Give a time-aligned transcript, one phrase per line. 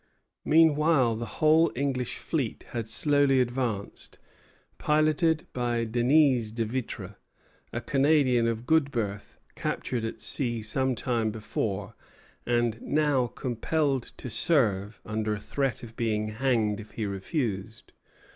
[0.45, 4.17] Meanwhile the whole English fleet had slowly advanced,
[4.79, 7.17] piloted by Denis de Vitré,
[7.71, 11.93] a Canadian of good birth, captured at sea some time before,
[12.47, 17.91] and now compelled to serve, under a threat of being hanged if he refused.